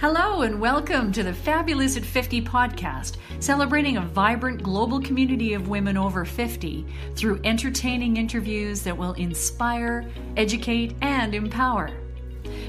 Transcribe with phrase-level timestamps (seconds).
[0.00, 5.68] Hello, and welcome to the Fabulous at 50 podcast, celebrating a vibrant global community of
[5.68, 11.90] women over 50 through entertaining interviews that will inspire, educate, and empower.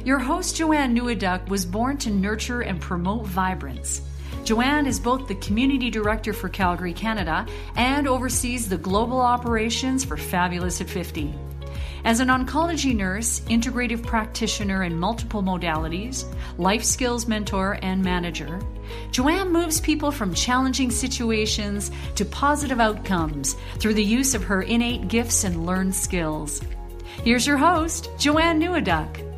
[0.04, 4.02] Your host, Joanne Neweduk, was born to nurture and promote vibrance.
[4.44, 7.46] Joanne is both the Community Director for Calgary, Canada,
[7.78, 11.34] and oversees the global operations for Fabulous at 50.
[12.04, 16.26] As an oncology nurse, integrative practitioner in multiple modalities,
[16.58, 18.60] life skills mentor, and manager,
[19.12, 25.10] Joanne moves people from challenging situations to positive outcomes through the use of her innate
[25.10, 26.62] gifts and learned skills.
[27.24, 29.31] Here's your host, Joanne Neweduk.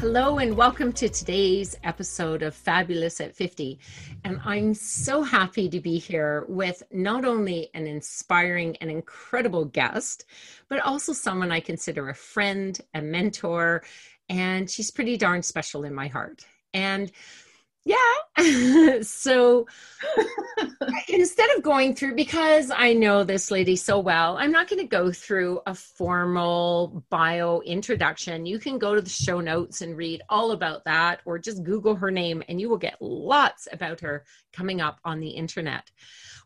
[0.00, 3.78] Hello, and welcome to today's episode of Fabulous at 50.
[4.24, 10.24] And I'm so happy to be here with not only an inspiring and incredible guest,
[10.70, 13.82] but also someone I consider a friend, a mentor,
[14.30, 16.46] and she's pretty darn special in my heart.
[16.72, 17.12] And
[17.84, 17.96] yeah.
[19.02, 19.66] so
[21.08, 24.86] instead of going through, because I know this lady so well, I'm not going to
[24.86, 28.44] go through a formal bio introduction.
[28.44, 31.94] You can go to the show notes and read all about that, or just Google
[31.94, 35.90] her name, and you will get lots about her coming up on the internet.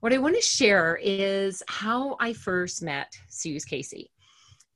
[0.00, 4.10] What I want to share is how I first met Suze Casey.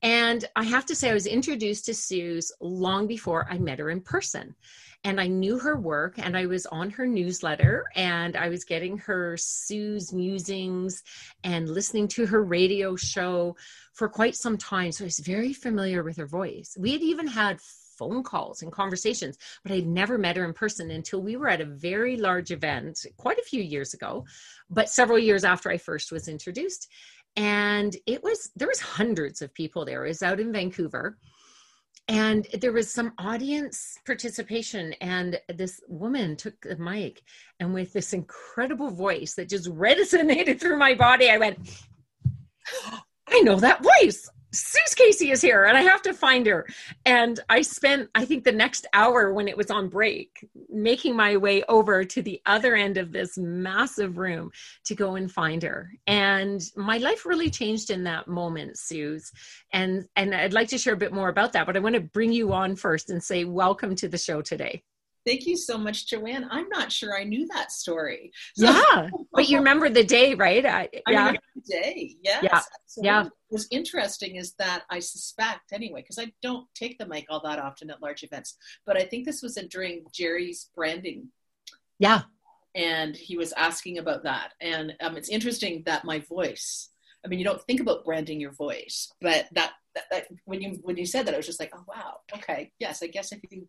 [0.02, 3.90] And I have to say, I was introduced to Suze long before I met her
[3.90, 4.54] in person
[5.04, 8.98] and I knew her work and I was on her newsletter and I was getting
[8.98, 11.02] her Sue's musings
[11.44, 13.56] and listening to her radio show
[13.94, 14.92] for quite some time.
[14.92, 16.76] So I was very familiar with her voice.
[16.78, 17.60] We had even had
[17.98, 21.60] phone calls and conversations, but I'd never met her in person until we were at
[21.60, 24.24] a very large event quite a few years ago,
[24.70, 26.88] but several years after I first was introduced.
[27.36, 30.04] And it was, there was hundreds of people there.
[30.04, 31.18] It was out in Vancouver
[32.08, 37.22] and there was some audience participation and this woman took the mic
[37.60, 41.58] and with this incredible voice that just resonated through my body i went
[43.28, 46.66] i know that voice Suze Casey is here and I have to find her.
[47.04, 51.36] And I spent, I think, the next hour when it was on break, making my
[51.36, 54.50] way over to the other end of this massive room
[54.84, 55.90] to go and find her.
[56.06, 59.30] And my life really changed in that moment, Suze.
[59.72, 62.00] And and I'd like to share a bit more about that, but I want to
[62.00, 64.82] bring you on first and say welcome to the show today.
[65.28, 66.48] Thank you so much, Joanne.
[66.50, 68.32] I'm not sure I knew that story.
[68.56, 70.64] So, yeah, but you remember the day, right?
[70.64, 72.16] I, yeah, the day.
[72.22, 72.40] Yes.
[72.42, 72.62] Yeah.
[73.02, 73.28] Yeah.
[73.50, 77.58] What's interesting is that I suspect, anyway, because I don't take the mic all that
[77.58, 78.56] often at large events,
[78.86, 81.28] but I think this was during Jerry's branding.
[81.98, 82.22] Yeah.
[82.74, 86.88] And he was asking about that, and um, it's interesting that my voice.
[87.22, 90.78] I mean, you don't think about branding your voice, but that, that, that when you
[90.82, 93.40] when you said that, I was just like, oh wow, okay, yes, I guess if
[93.50, 93.68] you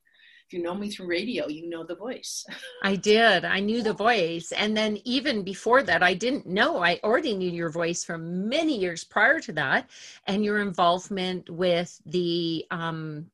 [0.49, 2.43] if you know me through radio, you know the voice.
[2.81, 3.45] I did.
[3.45, 4.51] I knew the voice.
[4.51, 6.83] And then even before that, I didn't know.
[6.83, 9.87] I already knew your voice from many years prior to that
[10.25, 13.27] and your involvement with the um,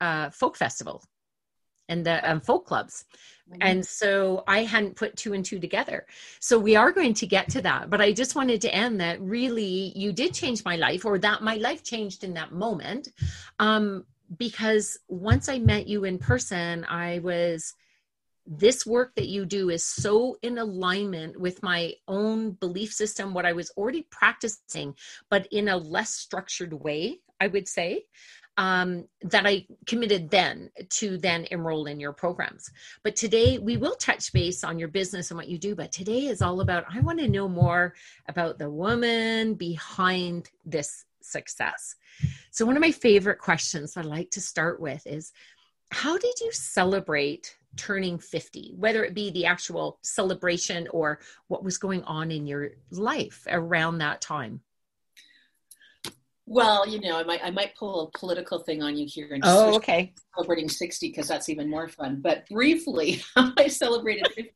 [0.00, 1.04] uh, folk festival
[1.90, 3.04] and the um, folk clubs.
[3.50, 3.58] Mm-hmm.
[3.60, 6.06] And so I hadn't put two and two together.
[6.40, 7.90] So we are going to get to that.
[7.90, 11.42] But I just wanted to end that really you did change my life, or that
[11.42, 13.08] my life changed in that moment.
[13.58, 14.06] Um,
[14.36, 17.74] because once I met you in person, I was
[18.46, 23.46] this work that you do is so in alignment with my own belief system, what
[23.46, 24.94] I was already practicing,
[25.30, 28.04] but in a less structured way, I would say.
[28.58, 32.70] Um, that I committed then to then enroll in your programs.
[33.02, 35.74] But today we will touch base on your business and what you do.
[35.74, 37.94] But today is all about I want to know more
[38.28, 41.96] about the woman behind this success.
[42.50, 45.32] So, one of my favorite questions I like to start with is
[45.90, 51.78] How did you celebrate turning 50, whether it be the actual celebration or what was
[51.78, 54.60] going on in your life around that time?
[56.46, 59.42] Well, you know, I might I might pull a political thing on you here and
[59.46, 62.20] oh, okay, celebrating sixty because that's even more fun.
[62.20, 64.50] But briefly, how I celebrated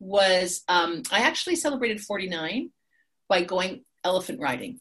[0.00, 2.70] was um, I actually celebrated forty nine
[3.28, 4.80] by going elephant riding.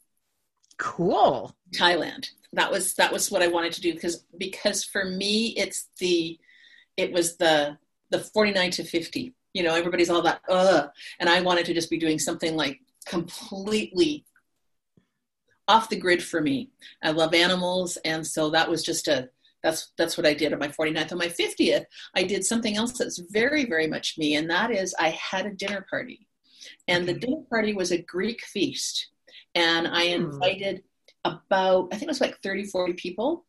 [0.79, 1.53] Cool.
[1.75, 2.29] Thailand.
[2.53, 6.39] That was that was what I wanted to do because because for me it's the
[6.97, 7.77] it was the
[8.09, 9.35] the 49 to 50.
[9.53, 10.87] You know, everybody's all that uh
[11.19, 14.25] and I wanted to just be doing something like completely
[15.67, 16.71] off the grid for me.
[17.03, 19.29] I love animals and so that was just a
[19.61, 21.11] that's that's what I did on my 49th.
[21.11, 21.83] On my 50th,
[22.15, 25.53] I did something else that's very very much me and that is I had a
[25.53, 26.25] dinner party.
[26.87, 29.09] And the dinner party was a Greek feast
[29.55, 30.25] and I hmm.
[30.25, 30.83] invited
[31.25, 33.45] about I think it was like 30, 40 people.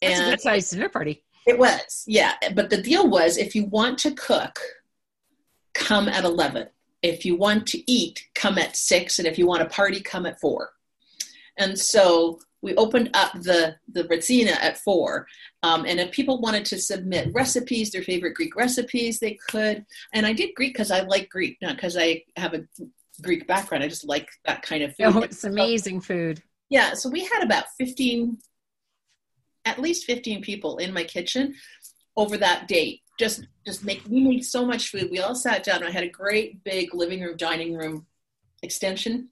[0.00, 1.24] That's and a good sized dinner party.
[1.46, 2.34] It was, yeah.
[2.54, 4.58] But the deal was if you want to cook,
[5.74, 6.68] come at 11.
[7.02, 9.18] If you want to eat, come at 6.
[9.18, 10.70] And if you want to party, come at 4.
[11.58, 15.26] And so we opened up the, the Retsina at 4.
[15.62, 19.84] Um, and if people wanted to submit recipes, their favorite Greek recipes, they could.
[20.14, 22.64] And I did Greek because I like Greek, not because I have a
[23.22, 23.84] Greek background.
[23.84, 25.06] I just like that kind of food.
[25.06, 26.42] Oh, it's amazing food.
[26.70, 26.94] Yeah.
[26.94, 28.38] So we had about 15
[29.64, 31.54] at least 15 people in my kitchen
[32.16, 35.82] over that date just just make we made so much food we all sat down
[35.82, 38.06] i had a great big living room dining room
[38.62, 39.28] extension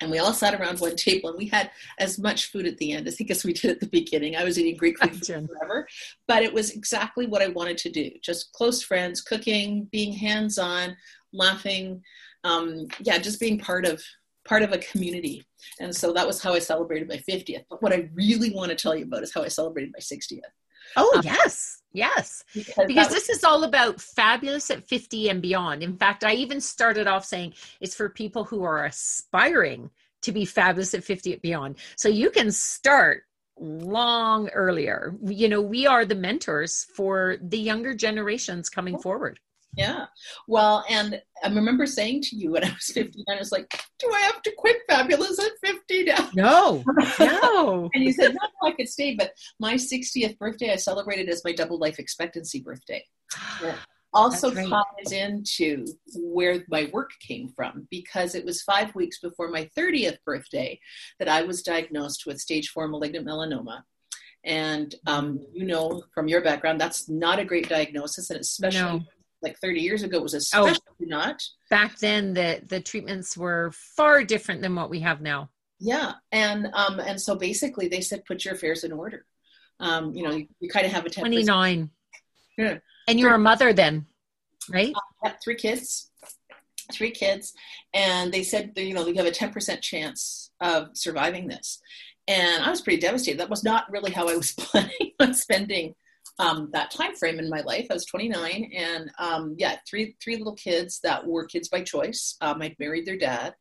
[0.00, 2.92] and we all sat around one table and we had as much food at the
[2.92, 5.46] end as i think as we did at the beginning i was eating greek food
[5.48, 5.86] forever
[6.26, 10.58] but it was exactly what i wanted to do just close friends cooking being hands
[10.58, 10.96] on
[11.32, 12.02] laughing
[12.44, 14.02] um, yeah just being part of
[14.44, 15.44] part of a community.
[15.80, 17.64] And so that was how I celebrated my 50th.
[17.68, 20.40] But what I really want to tell you about is how I celebrated my 60th.
[20.96, 21.80] Oh, um, yes.
[21.92, 22.44] Yes.
[22.54, 25.82] Because, because this was, is all about fabulous at 50 and beyond.
[25.82, 29.90] In fact, I even started off saying it's for people who are aspiring
[30.22, 31.76] to be fabulous at 50 and beyond.
[31.96, 33.22] So you can start
[33.58, 35.14] long earlier.
[35.22, 39.38] You know, we are the mentors for the younger generations coming forward.
[39.76, 40.06] Yeah.
[40.46, 43.68] Well, and I remember saying to you when I was 15, I was like,
[43.98, 46.30] do I have to quit Fabulous at 50 now?
[46.34, 46.84] No,
[47.18, 47.90] no.
[47.94, 49.14] and you said, no, I could stay.
[49.14, 53.04] But my 60th birthday, I celebrated as my double life expectancy birthday.
[54.14, 55.84] also ties into
[56.14, 60.78] where my work came from because it was five weeks before my 30th birthday
[61.18, 63.82] that I was diagnosed with stage four malignant melanoma.
[64.44, 69.04] And um, you know from your background, that's not a great diagnosis, and especially no
[69.44, 71.42] like 30 years ago was especially oh, not.
[71.70, 75.50] Back then the the treatments were far different than what we have now.
[75.78, 76.14] Yeah.
[76.32, 79.24] And um and so basically they said put your affairs in order.
[79.80, 81.90] Um, you know, you, you kind of have a 29.
[82.56, 82.78] Yeah.
[83.08, 84.06] And you're a mother then,
[84.70, 84.94] right?
[85.24, 86.10] Uh, three kids.
[86.92, 87.54] Three kids.
[87.92, 91.80] And they said, you know, you have a 10% chance of surviving this.
[92.28, 93.40] And I was pretty devastated.
[93.40, 95.94] That was not really how I was planning on spending
[96.38, 97.86] um, that time frame in my life.
[97.90, 102.36] I was 29, and um, yeah, three three little kids that were kids by choice.
[102.40, 103.54] Um, I'd married their dad,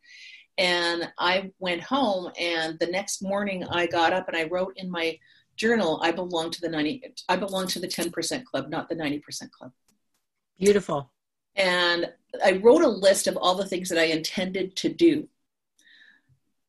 [0.57, 2.31] and I went home.
[2.39, 5.17] And the next morning, I got up and I wrote in my
[5.55, 7.03] journal, "I belong to the 90.
[7.29, 9.71] I belong to the 10% club, not the 90% club."
[10.59, 11.11] Beautiful.
[11.55, 12.11] And
[12.43, 15.29] I wrote a list of all the things that I intended to do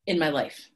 [0.05, 0.69] in my life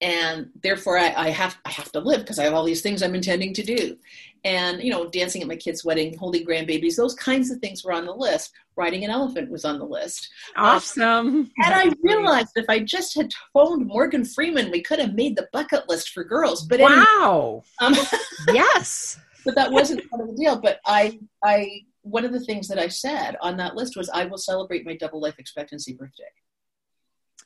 [0.00, 3.02] and therefore I, I, have I have to live because I have all these things
[3.02, 3.96] I'm intending to do.
[4.44, 7.92] And you know dancing at my kid's wedding holding grandbabies those kinds of things were
[7.92, 8.52] on the list.
[8.76, 10.28] Riding an elephant was on the list.
[10.56, 11.02] Awesome.
[11.02, 15.36] um, and i realized if i just had phoned morgan freeman we could have made
[15.36, 17.64] the bucket list for girls but wow.
[17.80, 18.06] anyway, um,
[18.54, 19.18] yes.
[19.44, 20.60] but that wasn't part of the deal.
[20.60, 24.24] But i i one of the things that i said on that list was i
[24.24, 26.30] will celebrate my double life expectancy birthday.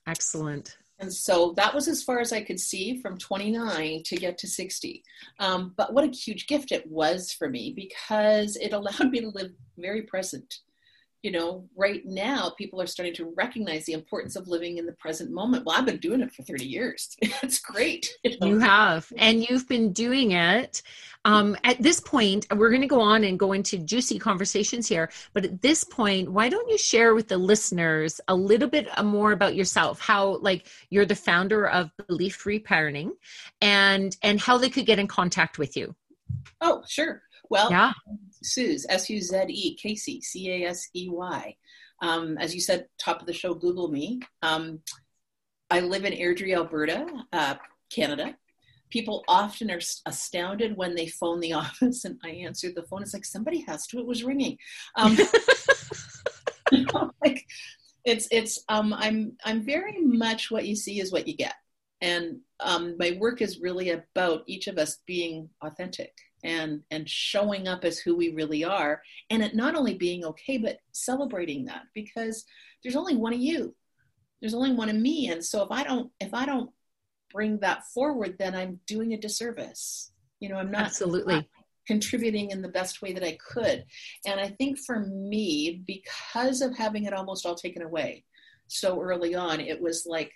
[0.06, 4.38] Excellent and so that was as far as I could see from 29 to get
[4.38, 5.02] to 60.
[5.40, 9.28] Um, but what a huge gift it was for me because it allowed me to
[9.28, 10.60] live very present
[11.22, 14.92] you know, right now people are starting to recognize the importance of living in the
[14.92, 15.64] present moment.
[15.64, 17.16] Well, I've been doing it for 30 years.
[17.20, 18.10] it's great.
[18.24, 18.46] You, know?
[18.48, 20.82] you, have, and you've been doing it.
[21.24, 25.10] Um, at this point, we're going to go on and go into juicy conversations here.
[25.32, 29.30] But at this point, why don't you share with the listeners a little bit more
[29.30, 30.00] about yourself?
[30.00, 33.12] How, like, you're the founder of Belief Re-patterning,
[33.60, 35.94] and and how they could get in contact with you.
[36.60, 37.22] Oh, sure.
[37.48, 37.92] Well, yeah.
[38.42, 41.56] Suze, S U Z E, Casey, C A S E Y.
[42.00, 44.20] Um, as you said, top of the show, Google me.
[44.42, 44.80] Um,
[45.70, 47.54] I live in Airdrie, Alberta, uh,
[47.90, 48.36] Canada.
[48.90, 53.02] People often are astounded when they phone the office and I answer the phone.
[53.02, 53.98] It's like somebody has to.
[54.00, 54.58] It was ringing.
[54.96, 55.16] Um,
[56.72, 57.46] you know, like
[58.04, 61.54] it's it's um, I'm I'm very much what you see is what you get,
[62.00, 66.12] and um, my work is really about each of us being authentic
[66.44, 70.58] and and showing up as who we really are and it not only being okay
[70.58, 72.44] but celebrating that because
[72.82, 73.74] there's only one of you.
[74.40, 76.70] There's only one of me and so if i don't if i don't
[77.32, 80.12] bring that forward then i'm doing a disservice.
[80.40, 81.34] You know i'm not absolutely.
[81.34, 81.44] not
[81.86, 83.84] contributing in the best way that i could.
[84.26, 88.24] And i think for me because of having it almost all taken away
[88.66, 90.32] so early on it was like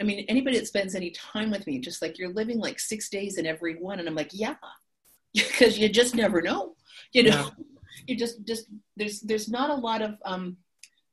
[0.00, 3.08] I mean, anybody that spends any time with me, just like you're living like six
[3.08, 3.98] days in every one.
[3.98, 4.56] And I'm like, yeah,
[5.34, 6.74] because you just never know
[7.12, 7.64] you know yeah.
[8.06, 10.56] you just just there's there's not a lot of um,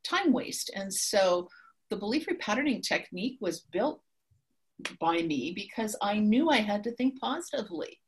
[0.03, 1.47] time waste and so
[1.89, 4.01] the belief repatterning technique was built
[4.99, 7.99] by me because i knew i had to think positively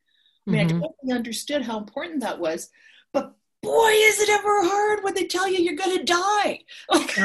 [0.48, 0.78] I mean, mm-hmm.
[0.78, 2.70] I totally understood how important that was,
[3.14, 6.62] but boy, is it ever hard when they tell you you're going to die.
[6.90, 7.16] Like,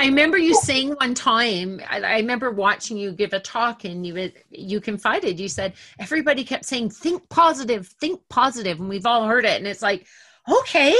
[0.00, 4.06] I remember you saying one time, I, I, remember watching you give a talk and
[4.06, 9.26] you you confided, you said, everybody kept saying, think positive, think positive," and we've all
[9.26, 9.58] heard it.
[9.58, 10.06] And it's like,
[10.50, 10.94] okay,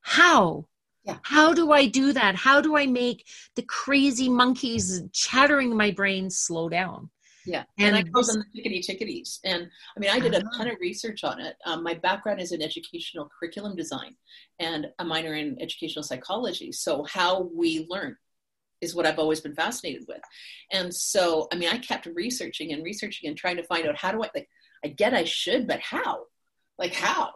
[0.00, 0.66] how?
[1.04, 1.16] Yeah.
[1.22, 2.34] How do I do that?
[2.34, 7.10] How do I make the crazy monkeys chattering my brain slow down?
[7.46, 9.40] Yeah, and, and I call them the chickadee chickadees.
[9.44, 10.58] And I mean, I did a uh-huh.
[10.58, 11.56] ton of research on it.
[11.64, 14.14] Um, my background is in educational curriculum design
[14.58, 16.70] and a minor in educational psychology.
[16.70, 18.16] So how we learn
[18.80, 20.20] is what I've always been fascinated with.
[20.72, 24.12] And so, I mean, I kept researching and researching and trying to find out how
[24.12, 24.48] do I like.
[24.84, 26.24] I get I should, but how?
[26.78, 27.34] Like how?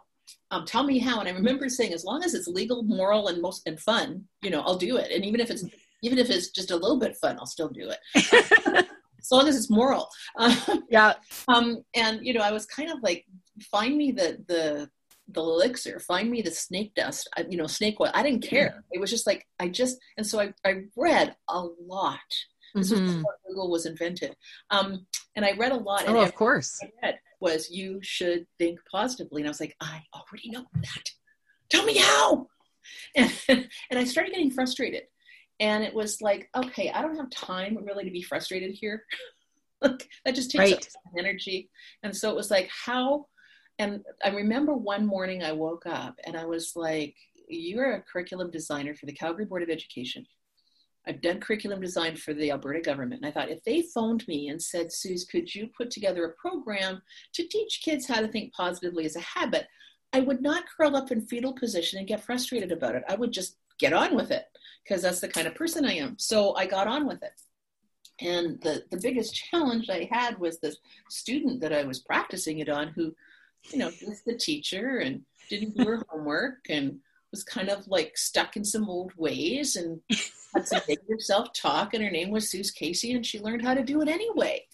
[0.51, 1.21] Um, tell me how.
[1.21, 4.51] And I remember saying, as long as it's legal, moral, and most and fun, you
[4.51, 5.11] know, I'll do it.
[5.11, 5.65] And even if it's
[6.03, 7.99] even if it's just a little bit fun, I'll still do it.
[9.25, 10.09] as long as it's moral.
[10.91, 11.15] yeah.
[11.49, 13.25] Um, and you know, I was kind of like,
[13.71, 14.91] find me the the
[15.29, 18.11] the elixir, find me the snake dust, you know, snake oil.
[18.15, 18.85] I didn't care.
[18.93, 22.19] It was just like I just, and so I I read a lot.
[22.75, 23.03] This mm-hmm.
[23.03, 24.35] was before Google was invented,
[24.71, 26.05] um, and I read a lot.
[26.09, 26.79] Oh, of course.
[26.83, 31.11] I read was you should think positively, and I was like, I already know that.
[31.71, 32.49] Tell me how.
[33.17, 35.05] And, and I started getting frustrated
[35.61, 39.05] and it was like okay i don't have time really to be frustrated here
[39.83, 40.75] like that just takes right.
[40.75, 41.71] up energy
[42.03, 43.27] and so it was like how
[43.79, 47.15] and i remember one morning i woke up and i was like
[47.49, 50.25] you're a curriculum designer for the calgary board of education
[51.07, 54.49] i've done curriculum design for the alberta government and i thought if they phoned me
[54.49, 57.03] and said suze could you put together a program
[57.33, 59.67] to teach kids how to think positively as a habit
[60.13, 63.33] i would not curl up in fetal position and get frustrated about it i would
[63.33, 64.47] just get on with it
[64.85, 66.17] because that's the kind of person I am.
[66.19, 67.41] So I got on with it.
[68.21, 70.75] And the, the biggest challenge I had was the
[71.11, 73.15] student that I was practicing it on who,
[73.71, 76.99] you know, was the teacher and didn't do her homework and
[77.31, 80.01] was kind of like stuck in some old ways and
[80.55, 81.95] had some negative self talk.
[81.95, 84.65] And her name was Suze Casey and she learned how to do it anyway.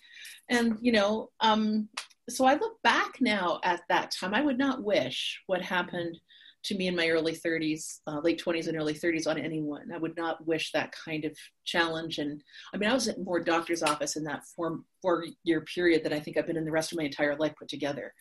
[0.49, 1.89] And, you know, um,
[2.29, 4.35] so I look back now at that time.
[4.35, 6.19] I would not wish what happened
[6.63, 9.91] to me in my early 30s, uh, late 20s and early 30s on anyone.
[9.93, 12.19] I would not wish that kind of challenge.
[12.19, 12.43] And
[12.75, 16.13] I mean, I was at more doctor's office in that four, four year period that
[16.13, 18.13] I think I've been in the rest of my entire life put together.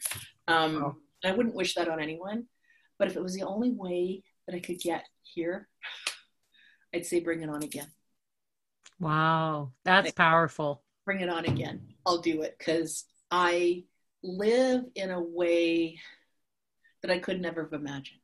[0.47, 0.95] Um, wow.
[1.25, 2.45] I wouldn't wish that on anyone.
[2.97, 5.67] But if it was the only way that I could get here,
[6.93, 7.87] I'd say bring it on again.
[8.99, 10.83] Wow, that's powerful.
[11.05, 11.93] Bring it on again.
[12.05, 13.85] I'll do it because I
[14.21, 15.99] live in a way
[17.01, 18.18] that I could never have imagined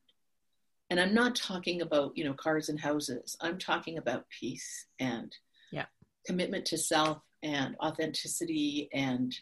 [0.90, 3.36] and i'm not talking about you know cars and houses.
[3.40, 5.34] I'm talking about peace and
[5.72, 5.86] yeah.
[6.26, 9.34] commitment to self and authenticity and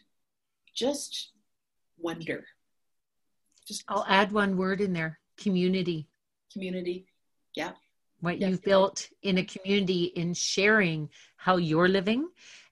[0.75, 1.33] just
[1.99, 2.45] wonder.
[3.67, 6.09] Just i'll add one word in there community.
[6.53, 7.07] Community.
[7.55, 7.73] Yeah.
[8.21, 12.29] What you've built in a community in sharing how you're living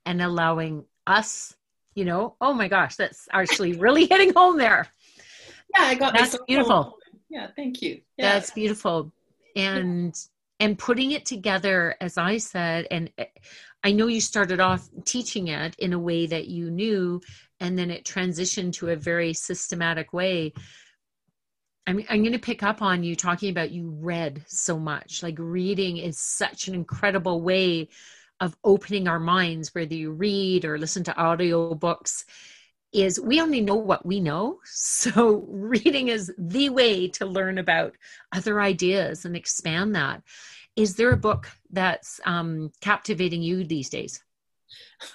[0.07, 1.55] and allowing us
[1.95, 4.87] you know oh my gosh that's actually really hitting home there.
[5.75, 6.99] Yeah i got that's beautiful
[7.33, 8.35] yeah thank you yeah.
[8.35, 9.11] that's beautiful
[9.57, 10.15] and
[10.61, 10.67] yeah.
[10.67, 13.25] and putting it together as i said and eh,
[13.83, 17.21] i know you started off teaching it in a way that you knew
[17.59, 20.53] and then it transitioned to a very systematic way
[21.85, 25.21] I'm, I'm going to pick up on you talking about you read so much.
[25.21, 27.89] Like reading is such an incredible way
[28.39, 32.25] of opening our minds, whether you read or listen to audio books
[32.93, 34.61] is we only know what we know.
[34.65, 37.95] So reading is the way to learn about
[38.33, 40.23] other ideas and expand that.
[40.77, 44.23] Is there a book that's um, captivating you these days?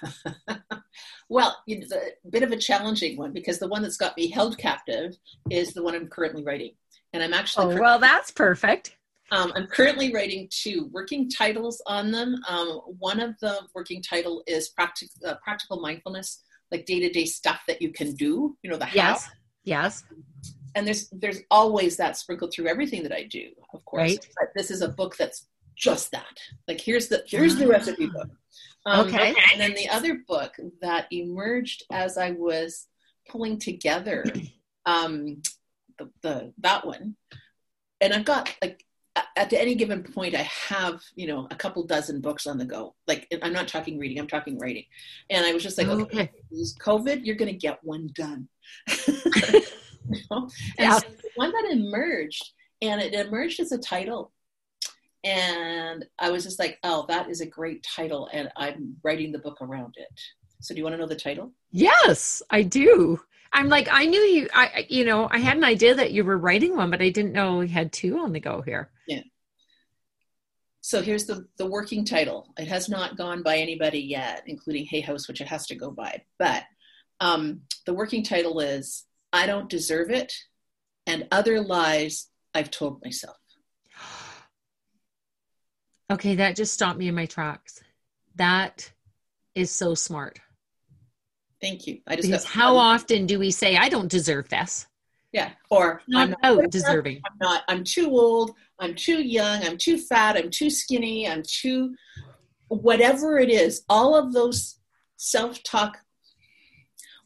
[1.28, 4.58] well, it's a bit of a challenging one because the one that's got me held
[4.58, 5.16] captive
[5.50, 6.72] is the one I'm currently writing.
[7.12, 7.76] And I'm actually.
[7.76, 8.96] Oh, well, that's perfect.
[9.30, 12.36] Um, I'm currently writing two working titles on them.
[12.48, 17.24] Um, one of the working title is Practic- uh, Practical Mindfulness like day to day
[17.24, 18.56] stuff that you can do.
[18.62, 19.32] You know the yes, how.
[19.64, 20.04] yes.
[20.74, 24.02] And there's there's always that sprinkled through everything that I do, of course.
[24.02, 24.28] Right.
[24.38, 25.46] But this is a book that's
[25.76, 26.38] just that.
[26.66, 28.28] Like here's the here's the recipe book.
[28.86, 29.34] Um, okay.
[29.52, 32.86] And then the other book that emerged as I was
[33.28, 34.24] pulling together
[34.86, 35.42] um,
[35.98, 37.16] the, the that one,
[38.00, 38.84] and I've got like
[39.36, 42.94] at any given point i have you know a couple dozen books on the go.
[43.06, 44.84] Like i'm not talking reading i'm talking writing.
[45.30, 46.30] And i was just like okay, okay.
[46.80, 48.48] covid you're going to get one done.
[50.10, 50.48] You know?
[50.78, 50.96] and yeah.
[50.96, 54.32] so one that emerged and it emerged as a title.
[55.22, 59.40] And i was just like oh that is a great title and i'm writing the
[59.40, 60.20] book around it
[60.60, 61.52] So do you want to know the title?
[61.70, 63.20] Yes, I do.
[63.52, 66.36] I'm like, I knew you, I, you know, I had an idea that you were
[66.36, 68.90] writing one, but I didn't know we had two on the go here.
[69.06, 69.22] Yeah.
[70.80, 72.52] So here's the, the working title.
[72.58, 75.90] It has not gone by anybody yet, including Hay House, which it has to go
[75.90, 76.22] by.
[76.38, 76.64] But
[77.20, 80.32] um, the working title is I Don't Deserve It
[81.06, 83.36] and Other Lies I've Told Myself.
[86.10, 87.82] Okay, that just stopped me in my tracks.
[88.36, 88.90] That
[89.54, 90.40] is so smart.
[91.60, 92.00] Thank you.
[92.06, 94.86] I just how often do we say, I don't deserve this?
[95.32, 95.50] Yeah.
[95.70, 97.20] Or not, I'm not deserving.
[97.26, 98.52] I'm not, I'm too old.
[98.78, 99.62] I'm too young.
[99.64, 100.36] I'm too fat.
[100.36, 101.28] I'm too skinny.
[101.28, 101.94] I'm too,
[102.68, 104.78] whatever it is, all of those
[105.16, 105.98] self talk.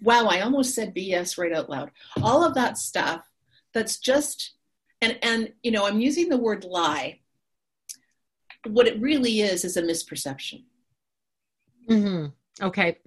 [0.00, 1.90] Wow, I almost said BS right out loud.
[2.22, 3.24] All of that stuff
[3.72, 4.54] that's just,
[5.00, 7.20] and, and, you know, I'm using the word lie.
[8.66, 10.64] What it really is, is a misperception.
[11.88, 12.64] Mm-hmm.
[12.64, 12.98] Okay.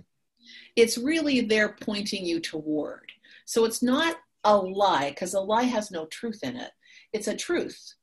[0.75, 3.11] It's really there pointing you toward.
[3.45, 6.71] So it's not a lie because a lie has no truth in it.
[7.13, 7.95] It's a truth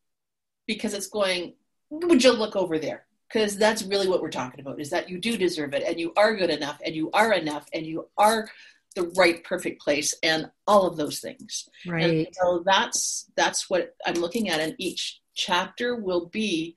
[0.66, 1.54] because it's going,
[1.90, 3.06] would you look over there?
[3.28, 6.12] Because that's really what we're talking about is that you do deserve it and you
[6.16, 8.48] are good enough and you are enough and you are
[8.94, 11.68] the right perfect place and all of those things.
[11.86, 12.04] Right.
[12.04, 16.76] And so that's that's what I'm looking at and each chapter will be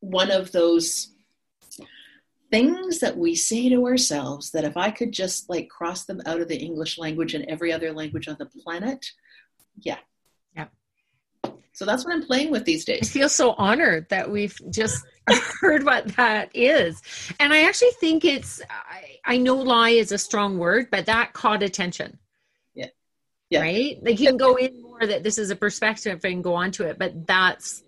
[0.00, 1.14] one of those
[2.50, 6.40] things that we say to ourselves that if I could just like cross them out
[6.40, 9.04] of the English language and every other language on the planet,
[9.76, 9.98] yeah.
[10.56, 10.66] Yeah.
[11.72, 13.00] So that's what I'm playing with these days.
[13.02, 15.04] I feel so honored that we've just
[15.60, 17.00] heard what that is.
[17.38, 21.34] And I actually think it's, I, I know lie is a strong word, but that
[21.34, 22.18] caught attention.
[22.74, 22.88] Yeah.
[23.50, 23.60] Yeah.
[23.60, 23.98] Right?
[24.02, 26.86] Like you can go in more that this is a perspective and go on to
[26.86, 27.82] it, but that's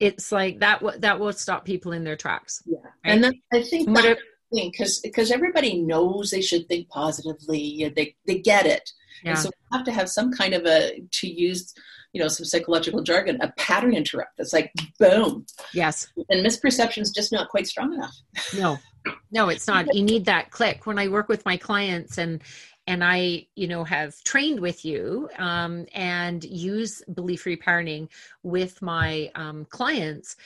[0.00, 2.62] it's like that that will stop people in their tracks.
[2.66, 2.78] Yeah.
[2.82, 2.92] Right?
[3.04, 4.18] and then i think that
[4.52, 8.90] because because everybody knows they should think positively they they get it.
[9.22, 9.30] Yeah.
[9.30, 11.72] and so we have to have some kind of a to use
[12.12, 15.46] you know some psychological jargon a pattern interrupt that's like boom.
[15.72, 16.08] Yes.
[16.28, 18.14] And misperception is just not quite strong enough.
[18.56, 18.78] No.
[19.30, 19.94] No it's not.
[19.94, 20.86] You need that click.
[20.86, 22.42] When i work with my clients and
[22.86, 28.08] and I, you know, have trained with you um, and use belief repatterning
[28.42, 30.36] with my um, clients.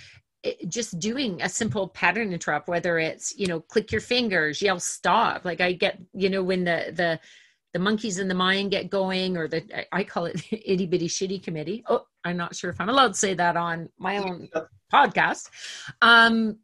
[0.42, 4.80] It, just doing a simple pattern interrupt, whether it's you know, click your fingers, yell
[4.80, 5.44] stop.
[5.44, 7.20] Like I get, you know, when the the
[7.72, 11.42] the monkeys in the mind get going, or the I call it itty bitty shitty
[11.42, 11.84] committee.
[11.88, 14.48] Oh, I'm not sure if I'm allowed to say that on my own
[14.92, 15.50] podcast.
[16.00, 16.58] Um,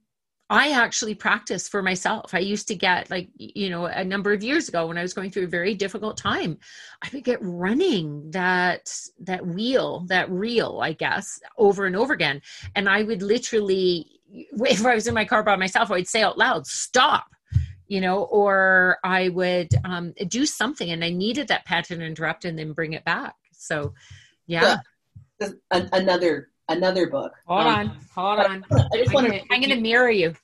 [0.48, 2.32] I actually practice for myself.
[2.32, 5.12] I used to get like, you know, a number of years ago when I was
[5.12, 6.58] going through a very difficult time,
[7.02, 12.42] I would get running that that wheel, that reel, I guess, over and over again.
[12.76, 16.22] And I would literally if I was in my car by myself, I would say
[16.22, 17.26] out loud, stop,
[17.88, 22.58] you know, or I would um, do something and I needed that pattern interrupt and
[22.58, 23.34] then bring it back.
[23.52, 23.94] So,
[24.46, 24.78] yeah.
[25.70, 27.32] Another another book.
[27.46, 28.64] Hold um, on, hold on.
[28.70, 29.40] I just want to.
[29.50, 30.34] I'm going to mirror you.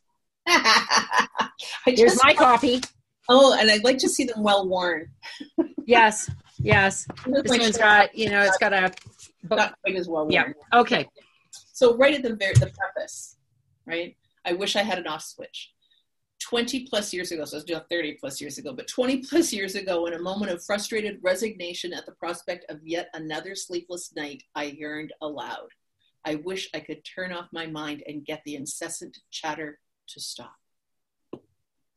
[1.87, 2.81] Here's my copy.
[3.29, 5.09] Oh, and I'd like to see them well worn.
[5.87, 7.07] yes, yes.
[7.27, 8.93] This one's got, you know, it's got a.
[9.49, 10.33] Not quite as well worn.
[10.33, 10.53] Yeah.
[10.73, 11.09] Okay.
[11.73, 13.37] So right at the very the preface,
[13.87, 14.17] right?
[14.45, 15.73] I wish I had an off switch.
[16.41, 19.53] 20 plus years ago, so I was doing 30 plus years ago, but 20 plus
[19.53, 24.13] years ago, in a moment of frustrated resignation at the prospect of yet another sleepless
[24.17, 25.69] night, I yearned aloud.
[26.25, 30.55] I wish I could turn off my mind and get the incessant chatter to stop.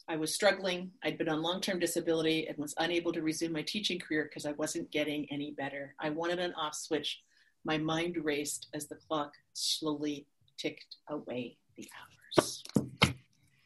[0.08, 0.92] I was struggling.
[1.04, 4.46] I'd been on long term disability and was unable to resume my teaching career because
[4.46, 5.96] I wasn't getting any better.
[6.00, 7.22] I wanted an off switch.
[7.64, 11.90] My mind raced as the clock slowly ticked away the
[12.38, 12.64] hours.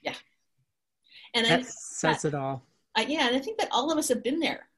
[0.01, 0.13] Yeah.
[1.35, 2.63] And that I, says it all.
[2.95, 4.69] I, yeah, and I think that all of us have been there.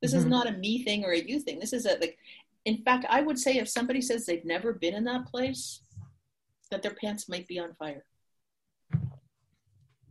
[0.00, 0.20] This mm-hmm.
[0.20, 1.58] is not a me thing or a you thing.
[1.58, 2.18] This is a like
[2.64, 5.80] in fact, I would say if somebody says they've never been in that place,
[6.70, 8.04] that their pants might be on fire.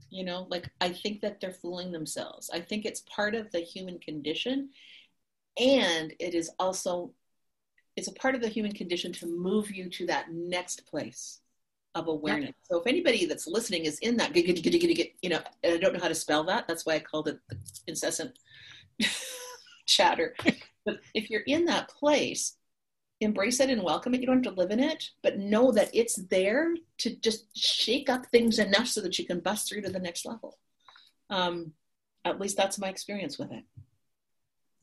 [0.09, 2.49] You know, like I think that they're fooling themselves.
[2.51, 4.69] I think it's part of the human condition.
[5.59, 7.11] And it is also,
[7.95, 11.41] it's a part of the human condition to move you to that next place
[11.95, 12.53] of awareness.
[12.63, 16.07] So if anybody that's listening is in that, you know, and I don't know how
[16.07, 17.57] to spell that, that's why I called it the
[17.87, 18.37] incessant
[19.85, 20.35] chatter.
[20.85, 22.55] But if you're in that place,
[23.21, 24.21] embrace it and welcome it.
[24.21, 28.09] You don't have to live in it, but know that it's there to just shake
[28.09, 30.57] up things enough so that you can bust through to the next level.
[31.29, 31.73] Um,
[32.25, 33.63] at least that's my experience with it.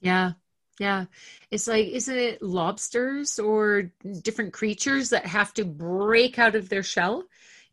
[0.01, 0.33] Yeah.
[0.79, 1.07] Yeah.
[1.51, 3.91] It's like, isn't it lobsters or
[4.23, 7.25] different creatures that have to break out of their shell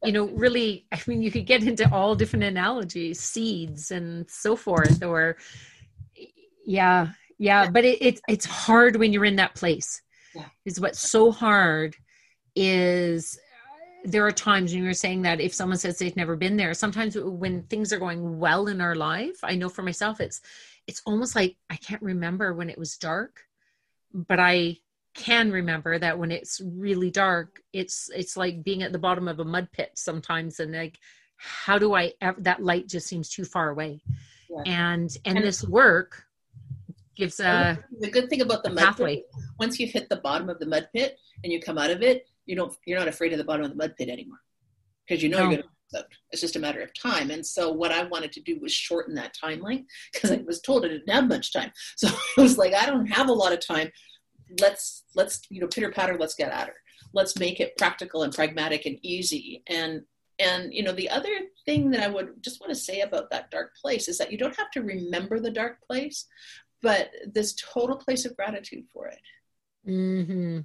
[0.04, 4.56] you know really i mean you could get into all different analogies seeds and so
[4.56, 5.38] forth or
[6.66, 10.02] yeah yeah but it, it's it's hard when you're in that place
[10.36, 10.46] Yeah.
[10.66, 11.96] is what's so hard
[12.56, 16.58] is uh, there are times when you're saying that if someone says they've never been
[16.58, 20.42] there sometimes when things are going well in our life i know for myself it's
[20.88, 23.42] it's almost like i can't remember when it was dark
[24.14, 24.78] but i
[25.16, 29.40] can remember that when it's really dark it's it's like being at the bottom of
[29.40, 30.98] a mud pit sometimes and like
[31.38, 34.02] how do i ever, that light just seems too far away
[34.50, 34.64] Yeah.
[34.66, 36.26] and and And- this work
[37.16, 39.26] gives a the good thing about the mud pathway pit,
[39.60, 42.28] once you've hit the bottom of the mud pit and you come out of it,
[42.46, 44.40] you don't you're not afraid of the bottom of the mud pit anymore
[45.08, 45.44] because you know No.
[45.44, 46.06] you're going to out.
[46.32, 47.30] It's just a matter of time.
[47.32, 50.86] And so what I wanted to do was shorten that timeline because I was told
[50.86, 51.72] I didn't have much time.
[51.98, 53.92] So I was like, I don't have a lot of time.
[54.60, 56.18] Let's let's you know pitter patter.
[56.20, 56.76] Let's get at her.
[57.14, 59.64] Let's make it practical and pragmatic and easy.
[59.68, 60.02] And
[60.40, 61.30] and you know the other
[61.66, 64.38] thing that I would just want to say about that dark place is that you
[64.38, 66.26] don't have to remember the dark place,
[66.84, 69.20] but this total place of gratitude for it.
[69.86, 70.60] hmm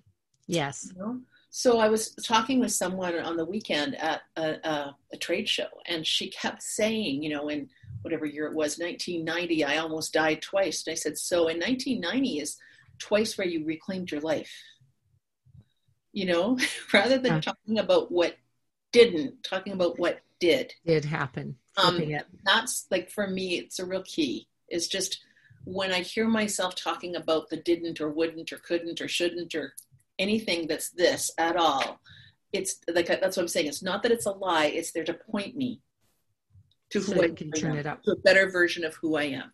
[0.46, 1.20] yes You know?
[1.50, 5.68] So I was talking with someone on the weekend at a, a, a trade show,
[5.86, 7.70] and she kept saying, you know, in
[8.02, 10.84] whatever year it was, 1990, I almost died twice.
[10.86, 12.58] And I said, so in 1990 is
[12.98, 14.52] twice where you reclaimed your life.
[16.12, 16.58] You know,
[16.92, 17.40] rather than Yeah.
[17.40, 18.36] talking about what
[18.92, 20.74] didn't, talking about what did.
[20.84, 22.26] did happen Um, it.
[22.44, 24.48] That's like for me, it's a real key.
[24.68, 25.24] Is just
[25.68, 29.74] when I hear myself talking about the didn't or wouldn't or couldn't or shouldn't or
[30.18, 32.00] anything that's this at all,
[32.54, 33.66] it's like that's what I'm saying.
[33.66, 34.66] It's not that it's a lie.
[34.66, 35.82] It's there to point me
[36.90, 38.02] to So who I can turn am, it up.
[38.04, 39.52] to a better version of who I am.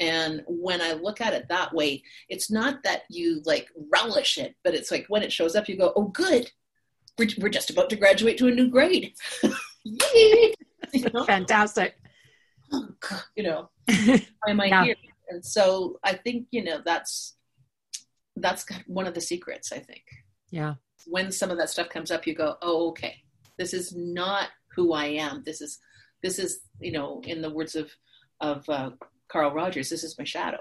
[0.00, 4.54] And when I look at it that way, it's not that you like relish it,
[4.64, 6.50] but it's like when it shows up, you go, "Oh, good,
[7.18, 9.14] we're, we're just about to graduate to a new grade."
[9.84, 10.52] Yay!
[10.92, 11.24] you know?
[11.24, 11.96] fantastic
[12.74, 14.84] oh, God, you know, why am I Yeah.
[14.84, 14.94] here?
[15.28, 17.36] And so I think, you know, that's
[18.36, 20.04] that's one of the secrets, I think.
[20.50, 20.74] yeah
[21.06, 23.16] When some of that stuff comes up, you go, Oh, okay.
[23.58, 25.42] This is not who I am.
[25.44, 25.78] This is
[26.22, 27.90] this is, you know, in the words of
[28.40, 28.90] of uh,
[29.28, 30.60] Carl Rogers, this is my shadow.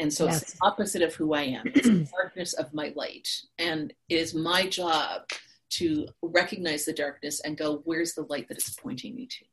[0.00, 1.66] And so it's the opposite of who I am.
[1.66, 3.28] It's the darkness of my light.
[3.58, 5.22] And it is my job
[5.70, 9.44] to recognize the darkness and go, where's the light that it's pointing me to?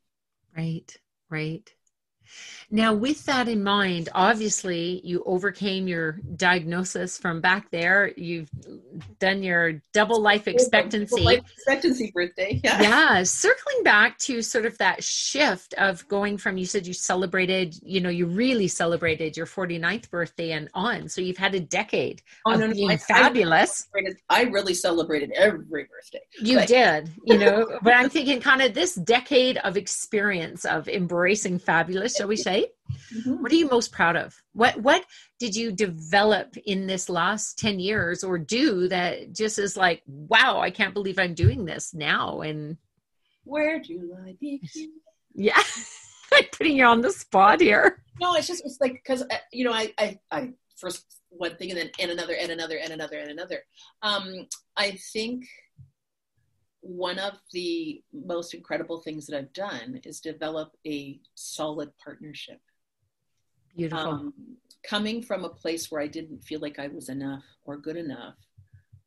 [0.56, 0.96] Right,
[1.30, 1.68] right.
[2.70, 8.12] Now, with that in mind, obviously you overcame your diagnosis from back there.
[8.16, 8.50] You've
[9.20, 11.14] done your double life expectancy.
[11.16, 12.60] Double Life expectancy birthday.
[12.64, 12.82] Yeah.
[12.82, 17.74] yeah circling back to sort of that shift of going from you said you celebrated
[17.82, 22.22] you know you really celebrated your 49th birthday and on so you've had a decade
[22.46, 23.88] Oh, of no, no, being I- I- fabulous
[24.28, 26.20] I really celebrated every birthday.
[26.40, 30.88] you Like- did you know but i'm thinking kind of this decade of experience of
[30.88, 32.68] embracing fabulous shall we say?
[33.24, 34.34] What are you most proud of?
[34.52, 35.04] What what
[35.38, 40.60] did you develop in this last 10 years or do that just is like wow
[40.60, 42.76] i can't believe i'm doing this now and
[43.44, 44.92] Where do I begin?
[45.34, 45.60] yeah.
[46.34, 48.02] I'm putting you on the spot here.
[48.20, 51.78] No, it's just it's like because you know I, I I first one thing and
[51.78, 53.60] then and another and another and another and another.
[54.02, 55.44] Um, I think
[56.86, 62.60] one of the most incredible things that I've done is develop a solid partnership.
[63.76, 64.34] beautiful um,
[64.86, 68.36] coming from a place where I didn't feel like I was enough or good enough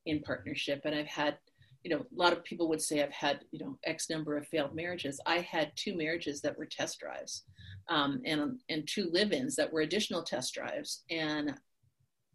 [0.05, 0.81] in partnership.
[0.83, 1.37] And I've had,
[1.83, 4.47] you know, a lot of people would say I've had, you know, X number of
[4.47, 5.19] failed marriages.
[5.25, 7.43] I had two marriages that were test drives
[7.87, 11.03] um, and, and two live ins that were additional test drives.
[11.09, 11.53] And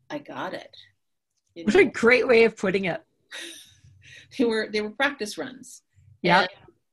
[0.09, 0.75] I got it.
[1.55, 3.03] You what a great way of putting it
[4.39, 5.83] they were they were practice runs.
[6.23, 6.47] Yeah.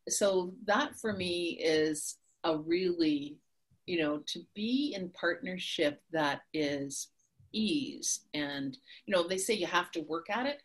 [0.09, 3.37] So that for me is a really,
[3.85, 7.09] you know, to be in partnership that is
[7.53, 10.61] ease and you know they say you have to work at it.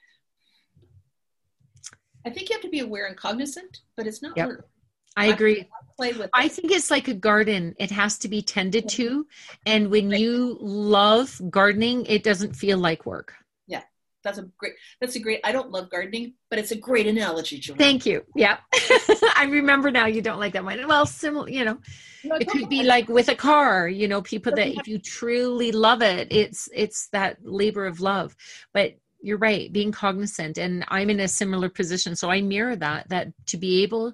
[2.24, 4.46] I think you have to be aware and cognizant, but it's not Yep.
[4.48, 4.68] work.
[5.16, 7.74] i agree Play with I think it's like a garden.
[7.78, 9.26] It has to be tended to.
[9.64, 13.32] And when you love gardening, it doesn't feel like work.
[14.26, 14.72] That's a great.
[15.00, 15.40] That's a great.
[15.44, 17.78] I don't love gardening, but it's a great analogy, Joanne.
[17.78, 18.24] Thank you.
[18.34, 18.58] Yeah.
[19.36, 20.84] I remember now you don't like that one.
[20.88, 21.78] Well, similar, you know,
[22.24, 25.70] No, it could be like with a car, you know, people that if you truly
[25.70, 28.34] love it, it's it's that labor of love.
[28.74, 32.16] But you're right, being cognizant and I'm in a similar position.
[32.16, 34.12] So I mirror that that to be able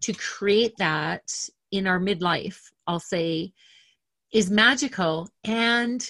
[0.00, 1.22] to create that
[1.70, 3.52] in our midlife, I'll say
[4.32, 6.04] is magical and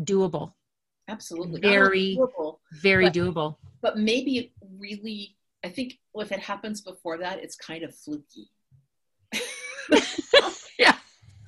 [0.00, 0.52] doable.
[1.08, 3.56] Absolutely very- doable, Very But- doable.
[3.80, 8.50] but maybe really I think if it happens before that, it's kind of fluky.
[10.78, 10.96] yeah.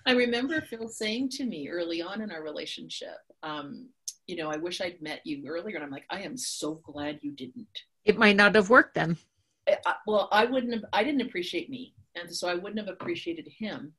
[0.07, 3.89] I remember Phil saying to me early on in our relationship, um,
[4.27, 5.77] you know, I wish I'd met you earlier.
[5.77, 7.69] And I'm like, I am so glad you didn't.
[8.05, 9.17] It might not have worked then.
[9.69, 11.95] I, I, well, I wouldn't have, I didn't appreciate me.
[12.17, 13.93] And so I wouldn't have appreciated him.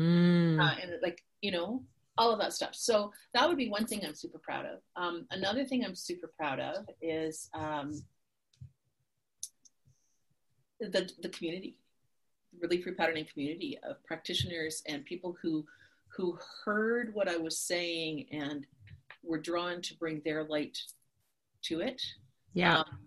[0.00, 0.58] Mm.
[0.58, 1.82] Uh, and like, you know,
[2.18, 2.74] all of that stuff.
[2.74, 4.80] So that would be one thing I'm super proud of.
[4.96, 7.92] Um, another thing I'm super proud of is um,
[10.80, 11.76] the, the community,
[12.58, 15.64] the belief repatterning community of practitioners and people who
[16.16, 18.66] who heard what I was saying and
[19.22, 20.78] were drawn to bring their light
[21.64, 22.00] to it.
[22.54, 22.78] Yeah.
[22.78, 22.98] Um,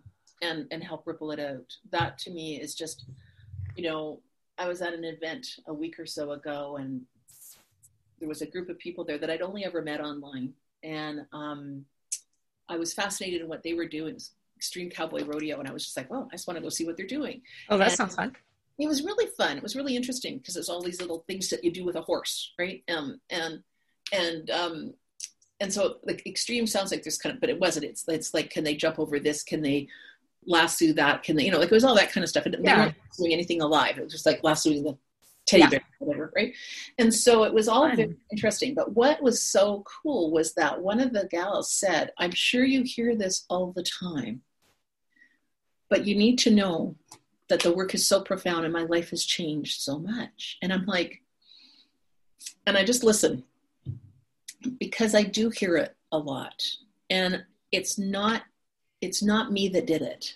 [0.41, 1.73] and and help ripple it out.
[1.91, 3.05] That to me is just,
[3.75, 4.21] you know,
[4.57, 7.01] I was at an event a week or so ago, and
[8.19, 10.53] there was a group of people there that I'd only ever met online,
[10.83, 11.85] and um,
[12.67, 14.17] I was fascinated in what they were doing.
[14.55, 16.85] Extreme Cowboy Rodeo, and I was just like, well, I just want to go see
[16.85, 17.41] what they're doing.
[17.69, 18.35] Oh, that and sounds fun.
[18.77, 19.57] It was really fun.
[19.57, 22.01] It was really interesting because it's all these little things that you do with a
[22.01, 22.83] horse, right?
[22.89, 23.63] Um, and
[24.11, 24.93] and um,
[25.61, 27.85] and so like extreme sounds like there's kind of, but it wasn't.
[27.85, 29.43] It's it's like, can they jump over this?
[29.43, 29.87] Can they
[30.45, 31.23] lasso that?
[31.23, 32.45] Can they, you know, like it was all that kind of stuff.
[32.45, 32.75] And Yeah.
[32.75, 33.97] they weren't doing anything alive.
[33.97, 34.97] It was just like lassoing the
[35.49, 35.69] teddy Yeah.
[35.69, 36.53] bear, whatever, right?
[36.97, 37.95] And so it was all Fun.
[37.95, 38.75] very interesting.
[38.75, 42.83] But what was so cool was that one of the gals said, "I'm sure you
[42.83, 44.43] hear this all the time,
[45.89, 46.95] but you need to know
[47.47, 50.85] that the work is so profound and my life has changed so much." And I'm
[50.85, 51.21] like,
[52.67, 53.43] and I just listen
[54.77, 56.63] because I do hear it a lot.
[57.09, 58.43] And it's not
[59.01, 60.35] it's not me that did it.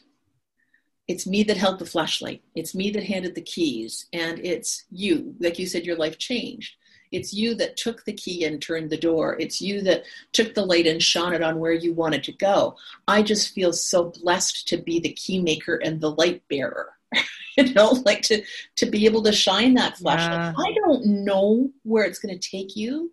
[1.08, 2.42] It's me that held the flashlight.
[2.56, 4.08] It's me that handed the keys.
[4.13, 5.36] And it's you.
[5.39, 6.76] Like you said, your life changed.
[7.12, 9.38] It's you that took the key and turned the door.
[9.39, 12.76] It's you that took the light and shone it on where you wanted to go.
[13.08, 16.89] I just feel so blessed to be the key maker and the light bearer.
[17.58, 18.44] you know, like to
[18.78, 20.56] to be able to shine that flashlight.
[20.58, 20.63] Yeah.
[20.63, 23.12] I don't know where it's going to take you.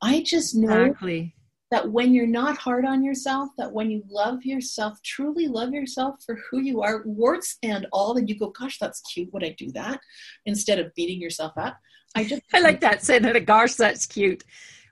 [0.00, 1.34] I just know Exactly.
[1.70, 6.16] That when you're not hard on yourself, that when you love yourself, truly love yourself
[6.26, 9.32] for who you are, warts and all, and you go, gosh, that's cute.
[9.32, 10.00] Would I do that?
[10.46, 11.76] Instead of beating yourself up.
[12.16, 13.46] I just I like that saying that.
[13.46, 14.42] Gosh, that's cute.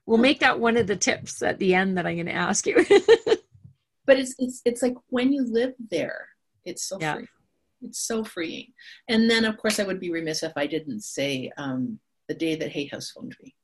[0.06, 2.66] We'll make that one of the tips at the end that I'm going to ask
[2.66, 2.76] you.
[4.06, 6.28] but it's it's it's like when you live there,
[6.64, 7.16] it's so Yeah.
[7.16, 7.26] free.
[7.82, 8.72] It's so freeing.
[9.08, 12.54] And then of course I would be remiss if I didn't say um, the day
[12.54, 13.54] that Hay House phoned me.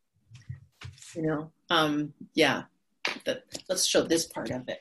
[1.15, 2.65] You know, um, yeah.
[3.25, 4.81] That, let's show this part of it.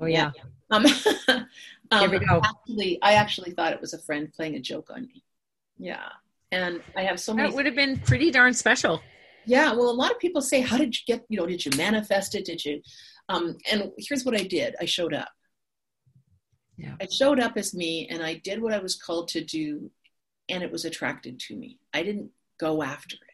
[0.00, 0.30] oh yeah.
[0.70, 0.86] Um,
[1.28, 2.40] um, Here we go.
[2.42, 5.22] Actually, I actually thought it was a friend playing a joke on me.
[5.78, 6.08] Yeah,
[6.52, 7.48] and I have so many.
[7.48, 9.00] That would have been pretty darn special.
[9.46, 11.24] Yeah, well, a lot of people say, "How did you get?
[11.28, 12.44] You know, did you manifest it?
[12.44, 12.80] Did you?"
[13.28, 15.28] Um, and here's what I did: I showed up.
[16.76, 16.94] Yeah.
[17.00, 19.90] I showed up as me, and I did what I was called to do,
[20.48, 21.78] and it was attracted to me.
[21.92, 23.33] I didn't go after it.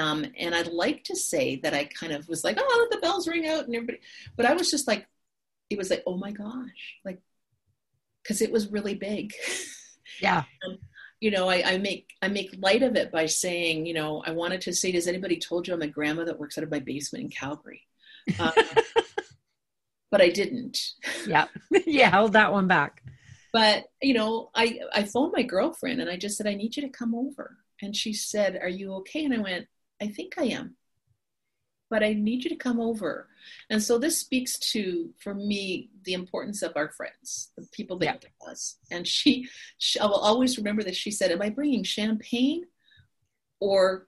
[0.00, 3.28] Um, and I'd like to say that I kind of was like, "Oh, the bells
[3.28, 4.00] ring out," and everybody,
[4.36, 5.06] but I was just like,
[5.68, 7.20] it was like, "Oh my gosh!" Like,
[8.22, 9.32] because it was really big.
[10.20, 10.42] Yeah.
[11.20, 14.32] you know, I, I make I make light of it by saying, you know, I
[14.32, 16.80] wanted to say, does anybody told you I'm a grandma that works out of my
[16.80, 17.86] basement in Calgary?
[18.38, 18.52] Um,
[20.10, 20.78] but I didn't.
[21.26, 21.46] Yeah.
[21.86, 22.10] yeah.
[22.10, 23.02] Held that one back.
[23.52, 26.82] But you know, I I phoned my girlfriend and I just said, I need you
[26.82, 27.56] to come over.
[27.80, 29.24] And she said, Are you okay?
[29.24, 29.66] And I went,
[30.00, 30.76] I think I am.
[31.88, 33.28] But I need you to come over.
[33.68, 38.20] And so this speaks to, for me, the importance of our friends, the people that
[38.20, 38.76] give us.
[38.92, 42.64] And she, she, I will always remember that she said, Am I bringing champagne
[43.58, 44.06] or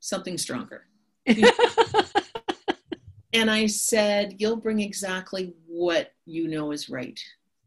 [0.00, 0.86] something stronger?
[3.32, 7.18] And I said, You'll bring exactly what you know is right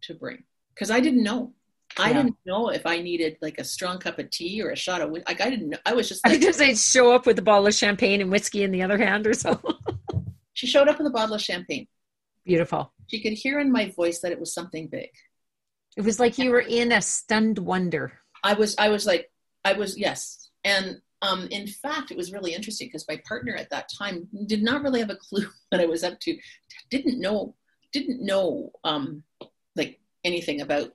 [0.01, 0.43] to bring.
[0.73, 1.53] Because I didn't know.
[1.97, 2.17] I Yeah.
[2.23, 5.11] didn't know if I needed like a strong cup of tea or a shot of.
[5.11, 5.77] Like I didn't know.
[5.85, 8.29] I was just I like, think they'd show up with a bottle of champagne and
[8.31, 9.61] whiskey in the other hand or so.
[10.53, 11.87] she showed up with a bottle of champagne.
[12.45, 12.91] Beautiful.
[13.07, 15.09] She could hear in my voice that it was something big.
[15.97, 18.19] It was like you were in a stunned wonder.
[18.43, 19.31] I was, I was like,
[19.63, 20.49] I was, yes.
[20.63, 24.61] And um, in fact, it was really interesting because my partner at that time did
[24.61, 26.37] not really have a clue what I was up to.
[26.89, 27.55] Didn't know,
[27.93, 29.23] didn't know um,
[29.75, 30.91] like anything about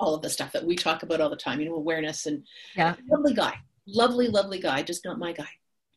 [0.00, 1.60] all of the stuff that we talk about all the time.
[1.60, 2.44] You know, awareness and
[2.76, 2.94] Yeah.
[3.10, 3.54] lovely guy,
[3.86, 5.48] lovely, lovely guy, just not my guy.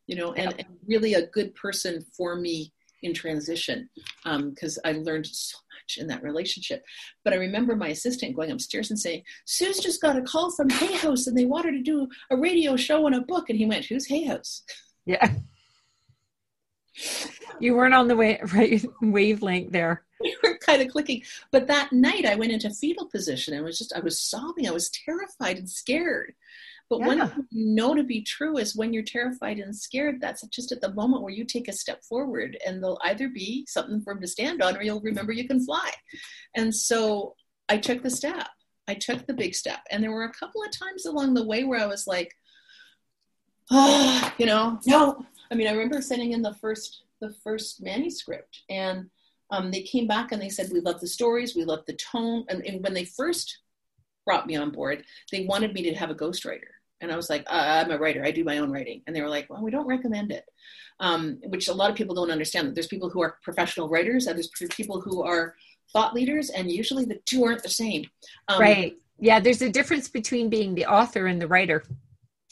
[0.08, 3.90] You know, and, and really a good person for me in transition
[4.26, 6.84] um, because I learned so much in that relationship.
[7.24, 10.70] But I remember my assistant going upstairs and saying, Sue's just got a call from
[10.70, 13.50] Hay House and they want her to do a radio show and a book.
[13.50, 14.64] And he went, Who's Hay House?
[15.06, 15.34] Yeah.
[17.60, 20.04] You weren't on the way, right wavelength there.
[20.24, 21.24] We were kind of clicking.
[21.52, 24.68] But that night I went into fetal position and was just, I was sobbing.
[24.68, 26.34] I was terrified and scared.
[26.90, 27.08] But yeah.
[27.08, 30.82] one you know to be true is when you're terrified and scared, that's just at
[30.82, 34.20] the moment where you take a step forward and there'll either be something for him
[34.20, 35.90] to stand on or you'll remember you can fly.
[36.54, 37.36] And so
[37.70, 38.48] I took the step.
[38.90, 39.80] I took the big step.
[39.90, 42.36] And there were a couple of times along the way where I was like,
[43.72, 45.26] oh, you know, no.
[45.50, 49.10] I mean, I remember sending in the first the first manuscript and
[49.52, 52.46] um, they came back and they said, we love the stories, we love the tone.
[52.50, 53.60] And, and, when they first
[54.26, 56.72] brought me on board, they wanted me to have a ghostwriter.
[57.02, 58.24] And I was like, uh, I'm a writer.
[58.24, 59.02] I do my own writing.
[59.06, 60.46] And they were like, well, we don't recommend it,
[61.00, 62.68] um, which a lot of people don't understand.
[62.68, 65.56] That there's people who are professional writers, and there's people who are
[65.92, 68.06] thought leaders, and usually the two aren't the same.
[68.48, 68.96] Um, right.
[69.20, 69.40] Yeah.
[69.40, 71.84] There's a difference between being the author and the writer.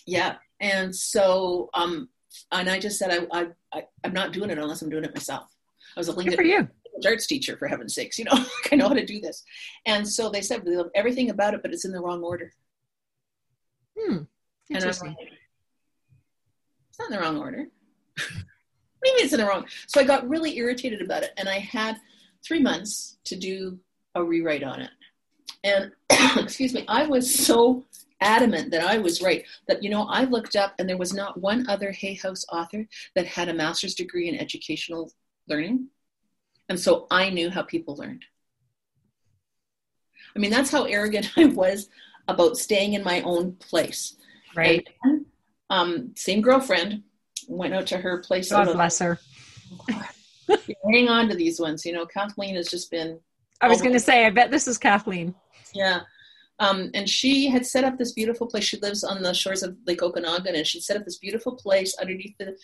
[0.05, 0.35] Yeah.
[0.59, 2.09] And so, um,
[2.51, 5.13] and I just said, I, I, I, am not doing it unless I'm doing it
[5.13, 5.47] myself.
[5.95, 6.67] I was a Good for you.
[7.05, 9.43] Arts teacher, for heaven's sakes, you know, I know how to do this.
[9.85, 12.53] And so they said, we love everything about it, but it's in the wrong order.
[13.97, 14.23] Hmm.
[14.69, 15.09] Interesting.
[15.09, 15.31] Like,
[16.89, 17.65] it's not in the wrong order.
[19.03, 19.65] Maybe it's in the wrong.
[19.87, 21.97] So I got really irritated about it, and I had
[22.43, 23.79] three months to do
[24.15, 24.91] a rewrite on it.
[25.63, 25.91] And
[26.37, 27.85] excuse me, I was so
[28.21, 29.45] adamant that I was right.
[29.67, 32.87] That you know, I looked up, and there was not one other Hay House author
[33.15, 35.11] that had a master's degree in educational
[35.47, 35.87] learning,
[36.69, 38.23] and so I knew how people learned.
[40.35, 41.89] I mean, that's how arrogant I was
[42.27, 44.15] about staying in my own place.
[44.55, 44.87] Right.
[45.03, 45.25] And,
[45.69, 47.03] um, same girlfriend
[47.47, 48.51] went out to her place.
[48.51, 49.19] God bless her.
[50.91, 51.85] hang on to these ones.
[51.85, 53.19] You know, Kathleen has just been.
[53.61, 55.35] I was going to say, I bet this is Kathleen.
[55.73, 56.01] Yeah.
[56.59, 58.65] Um, and she had set up this beautiful place.
[58.65, 61.95] She lives on the shores of Lake Okanagan, and she set up this beautiful place
[61.99, 62.57] underneath the,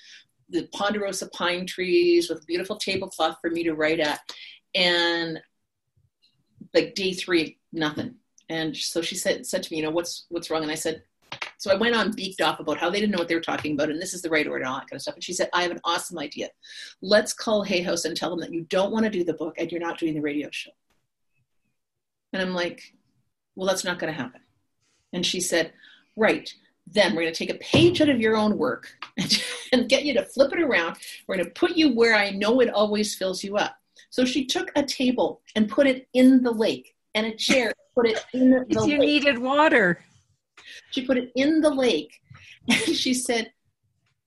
[0.50, 4.20] the ponderosa pine trees with a beautiful tablecloth for me to write at.
[4.74, 5.40] And
[6.74, 8.16] like day three, nothing.
[8.50, 10.62] And so she said, said to me, you know, what's what's wrong?
[10.62, 11.04] And I said,
[11.58, 13.74] so I went on beaked off about how they didn't know what they were talking
[13.74, 15.16] about, and this is the right order and all that kind of stuff.
[15.16, 16.50] And she said, I have an awesome idea.
[17.02, 19.56] Let's call Hay House and tell them that you don't want to do the book
[19.58, 20.72] and you're not doing the radio show.
[22.34, 22.94] And I'm like,
[23.56, 24.42] well, that's not going to happen.
[25.14, 25.74] And she said,
[26.16, 26.54] right.
[26.88, 29.44] Then we're going to take a page out of your own work and,
[29.76, 30.98] and get you to flip it around.
[31.28, 33.76] We're going to put you where I know it always fills you up.
[34.10, 38.08] So she took a table and put it in the lake and a chair, put
[38.08, 39.00] it in the, you lake.
[39.00, 40.04] needed water.
[40.92, 42.14] She put it in the lake
[42.70, 43.52] and she said,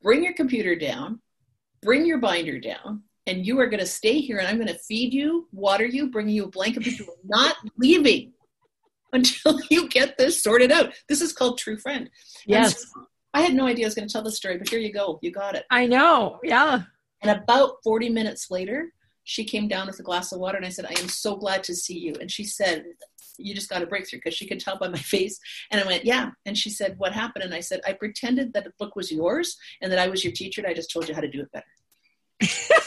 [0.03, 1.21] Bring your computer down,
[1.83, 4.79] bring your binder down, and you are going to stay here and I'm going to
[4.79, 8.33] feed you, water you, bring you a blanket, but you're not leaving
[9.13, 10.93] until you get this sorted out.
[11.09, 12.09] This is called True Friend.
[12.47, 12.81] Yes.
[12.83, 14.93] So I had no idea I was going to tell the story, but here you
[14.93, 15.19] go.
[15.23, 15.65] You got it.
[15.71, 16.41] I know.
[16.43, 16.83] Yeah.
[17.23, 18.93] And about 40 minutes later,
[19.25, 21.63] she came down with a glass of water and I said, I am so glad
[21.65, 22.15] to see you.
[22.21, 22.85] And she said,
[23.37, 25.39] you just got a breakthrough because she could tell by my face.
[25.71, 26.31] And I went, yeah.
[26.47, 27.45] And she said, what happened?
[27.45, 30.33] And I said, I pretended that the book was yours and that I was your
[30.33, 30.61] teacher.
[30.61, 31.67] And I just told you how to do it better.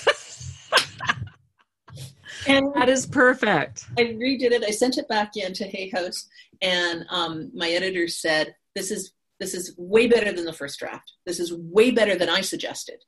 [2.48, 3.86] and that is perfect.
[3.98, 4.64] I redid it.
[4.64, 6.28] I sent it back in to Hay House,
[6.62, 11.14] and um, my editor said, "This is this is way better than the first draft.
[11.26, 13.04] This is way better than I suggested.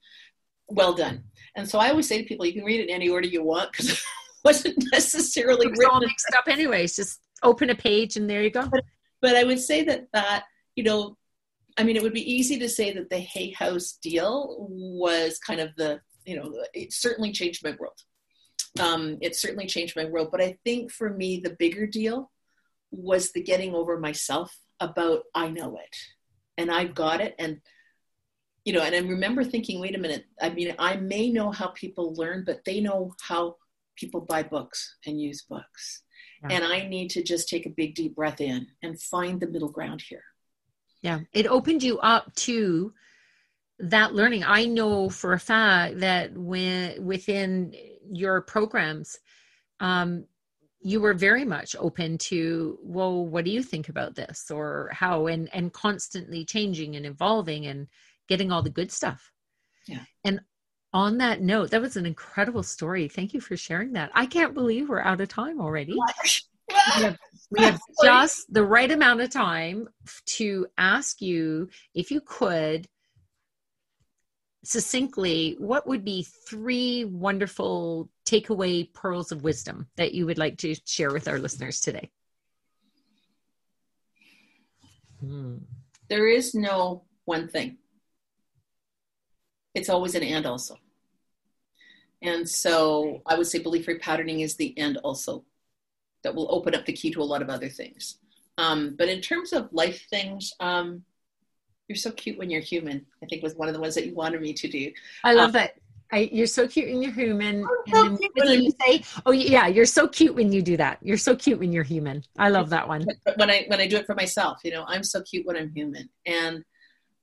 [0.68, 3.10] Well done." And so I always say to people, you can read it in any
[3.10, 4.00] order you want because it
[4.44, 6.96] wasn't necessarily it was all mixed up anyways.
[6.96, 8.68] Just open a page and there you go.
[8.72, 8.84] But,
[9.22, 11.18] but I would say that that, you know,
[11.78, 15.60] I mean, it would be easy to say that the Hay House deal was kind
[15.60, 18.00] of the, you know, it certainly changed my world.
[18.80, 20.30] Um, it certainly changed my world.
[20.32, 22.32] But I think for me, the bigger deal
[22.92, 25.96] was the getting over myself about I know it
[26.58, 27.36] and I've got it.
[27.40, 27.62] And,
[28.66, 31.68] you know, and I remember thinking, wait a minute, I mean, I may know how
[31.68, 33.58] people learn, but they know how
[33.96, 36.04] people buy books and use books.
[36.50, 39.70] And I need to just take a big deep breath in and find the middle
[39.70, 40.26] ground here.
[41.02, 41.20] Yeah.
[41.32, 42.94] It opened you up to
[43.80, 44.44] that learning.
[44.44, 47.74] I know for a fact that when within
[48.12, 49.20] your programs,
[49.80, 50.26] um,
[50.84, 55.28] you were very much open to, well, what do you think about this or how
[55.28, 57.88] and and constantly changing and evolving and
[58.28, 59.32] getting all the good stuff.
[59.88, 60.04] Yeah.
[60.24, 60.42] And
[60.94, 63.08] on that note, that was an incredible story.
[63.08, 64.12] Thank you for sharing that.
[64.14, 65.94] I can't believe we're out of time already.
[66.70, 67.18] we have,
[67.52, 69.90] we have just the right amount of time
[70.26, 72.88] to ask you if you could
[74.64, 80.76] succinctly what would be three wonderful takeaway pearls of wisdom that you would like to
[80.86, 82.10] share with our listeners today
[85.20, 85.58] hmm.
[86.10, 87.78] there is no one thing
[89.74, 90.78] it's always an and also.
[92.22, 95.44] And so I would say belief repatterning is the end also
[96.24, 98.20] that will open up the key to a lot of other things.
[98.58, 101.04] Um, but in terms of life things, um,
[101.88, 103.06] you're so cute when you're human.
[103.22, 104.92] I think was one of the ones that you wanted me to do.
[105.24, 105.76] I love um, that.
[106.12, 107.66] I, you're so cute when you're human.
[107.88, 111.00] And then you say, "Oh yeah, you're so cute when you do that.
[111.02, 113.06] You're so cute when you're human." I love that one.
[113.26, 115.58] But when I when I do it for myself, you know, I'm so cute when
[115.58, 116.10] I'm human.
[116.26, 116.64] And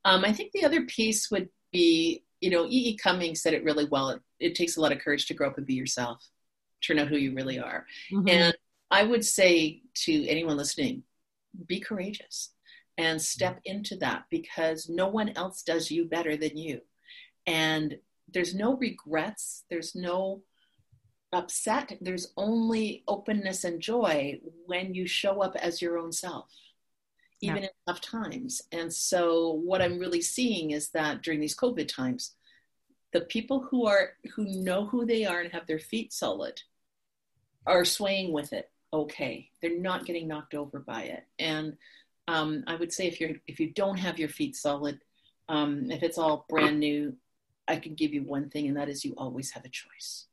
[0.04, 2.90] um, I think the other piece would be, you know, E.
[2.90, 2.96] E.
[2.96, 4.10] Cummings said it really well.
[4.10, 6.24] It, it, takes a lot of courage to grow up and be yourself,
[6.80, 7.86] turn out who you really are.
[8.12, 8.28] Mm-hmm.
[8.28, 8.56] And
[8.90, 11.04] I would say to anyone listening,
[11.66, 12.50] be courageous
[13.00, 13.76] and step mm-hmm.
[13.76, 16.82] into that because no one else does you better than you.
[17.46, 17.96] And
[18.30, 20.42] there's no regrets, there's no
[21.32, 26.50] upset, there's only openness and joy when you show up as your own self.
[27.40, 27.68] Even yeah.
[27.68, 28.60] in tough times.
[28.70, 32.34] And so, what I'm really seeing is that during these COVID times,
[33.12, 36.60] the people who are who know who they are and have their feet solid
[37.66, 41.76] are swaying with it okay they're not getting knocked over by it and
[42.30, 44.98] um, i would say if you're if you don't have your feet solid
[45.48, 47.14] um, if it's all brand new
[47.68, 50.26] i can give you one thing and that is you always have a choice.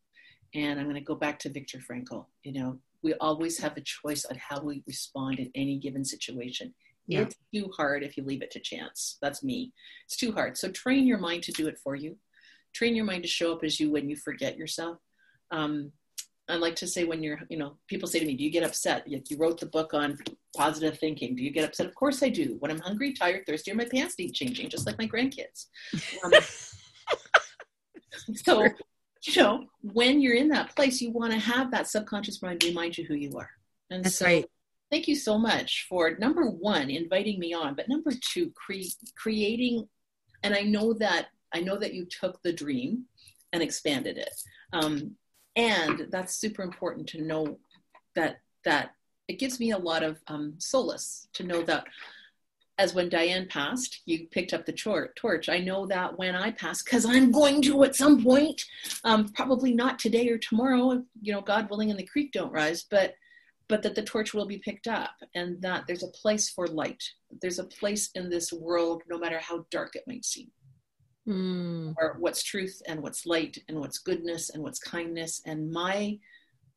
[0.56, 2.26] And i'm going to go back to viktor frankl.
[2.44, 6.74] You know we always have a choice on how we respond in any given situation.
[7.08, 7.22] Yeah.
[7.22, 9.18] it's too hard if you leave it to chance.
[9.22, 9.72] That's me.
[10.06, 10.58] It's too hard.
[10.58, 12.18] So train your mind to do it for you.
[12.74, 14.98] Train your mind to show up as you when you forget yourself.
[15.52, 15.94] Um,
[16.50, 18.64] I like to say when you're, you know, people say to me, "Do you get
[18.64, 20.18] upset?" You, wrote the book on
[20.56, 21.36] positive thinking.
[21.36, 21.88] Do you get upset?
[21.88, 22.56] Of course I do.
[22.60, 25.66] When I'm hungry, tired, thirsty, or my pants need changing, just like my grandkids.
[26.24, 26.32] Um,
[28.36, 28.64] so,
[29.24, 32.98] you know, when you're in that place, you want to have that subconscious mind remind
[32.98, 33.50] you who you are.
[33.90, 34.46] And That's so, right.
[34.90, 38.82] Thank you so much for number one inviting me on, but number two, cre-
[39.18, 39.88] creating.
[40.44, 43.06] And I know that I know that you took the dream
[43.54, 44.34] and expanded it.
[44.74, 45.16] Um,
[45.58, 47.58] and that's super important to know
[48.16, 48.92] that that
[49.28, 51.86] it gives me a lot of um, solace to know that
[52.78, 55.50] as when Diane passed, you picked up the torch.
[55.50, 58.64] I know that when I pass, because I'm going to at some point,
[59.04, 62.86] um, probably not today or tomorrow, you know, God willing, and the creek don't rise,
[62.90, 63.16] but
[63.68, 67.04] but that the torch will be picked up, and that there's a place for light.
[67.42, 70.52] There's a place in this world, no matter how dark it might seem
[71.28, 71.94] mm.
[72.00, 75.42] or what's truth and what's light and what's goodness and what's kindness.
[75.46, 76.20] And my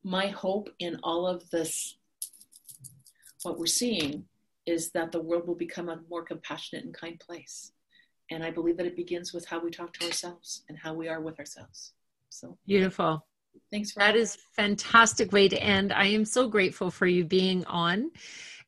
[0.02, 1.96] my hope in all of this
[3.42, 4.24] what we're seeing
[4.66, 7.72] is that the world will become a more compassionate and kind place.
[8.30, 11.08] And i believe that it begins with how we talk to ourselves and how we
[11.08, 11.92] are with ourselves.
[12.28, 13.26] So beautiful.
[13.72, 15.92] Thanks for that is fantastic way to end.
[15.92, 18.10] I am so grateful for you being on.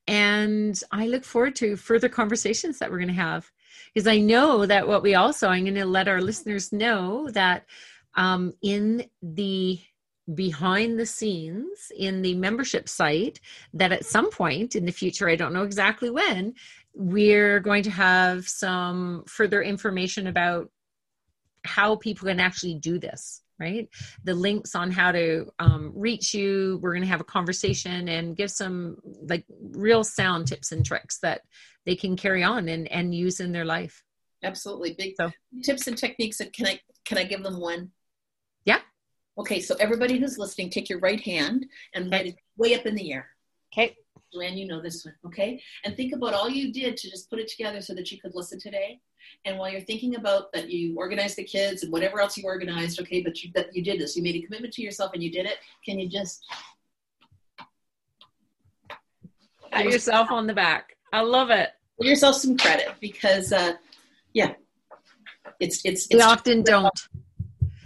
[0.08, 3.50] And i look forward to further conversations that we're going to have
[3.92, 7.66] because I know that what we also, I'm going to let our listeners know that
[8.14, 9.80] um, in the
[10.34, 13.40] behind the scenes in the membership site
[13.74, 16.54] that at some point in the future i don't know exactly when
[16.94, 20.70] we're going to have some further information about
[21.64, 23.88] how people can actually do this right?
[24.24, 28.36] The links on how to um, reach you we're going to have a conversation and
[28.36, 28.96] give some
[29.28, 31.42] like real sound tips and tricks that
[31.84, 34.02] they can carry on and, and use in their life.
[34.42, 34.94] Absolutely.
[34.94, 35.30] Big so.
[35.62, 36.40] tips and techniques.
[36.52, 37.90] Can I, can I give them one?
[38.64, 38.80] Yeah.
[39.38, 39.60] Okay.
[39.60, 42.28] So everybody who's listening, take your right hand and okay.
[42.28, 43.28] it way up in the air.
[43.72, 43.96] Okay.
[44.32, 45.60] Joanne, you know this one, okay?
[45.84, 48.34] And think about all you did to just put it together so that you could
[48.34, 48.98] listen today.
[49.44, 53.00] And while you're thinking about that, you organized the kids and whatever else you organized,
[53.00, 53.22] okay?
[53.22, 55.46] But you that you did this, you made a commitment to yourself and you did
[55.46, 55.58] it.
[55.84, 56.44] Can you just
[59.70, 60.91] pat yourself on the back?
[61.12, 61.70] I love it.
[62.00, 63.74] Give yourself some credit because uh,
[64.32, 64.54] yeah.
[65.60, 67.08] It's it's, it's we often don't.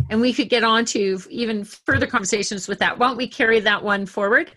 [0.08, 2.98] And we could get on to even further conversations with that.
[2.98, 4.52] Why don't we carry that one forward?